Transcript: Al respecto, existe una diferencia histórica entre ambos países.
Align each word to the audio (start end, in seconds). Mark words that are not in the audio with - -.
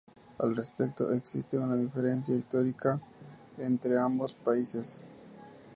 Al 0.39 0.55
respecto, 0.55 1.11
existe 1.11 1.59
una 1.59 1.75
diferencia 1.75 2.35
histórica 2.35 2.99
entre 3.59 3.99
ambos 3.99 4.33
países. 4.33 4.99